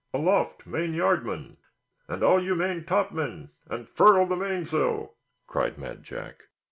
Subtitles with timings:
[0.15, 1.57] "Aloft, main yard men!
[2.07, 3.51] and all you main top men!
[3.69, 5.13] and furl the mainsail!"
[5.45, 6.47] cried Mad Jack.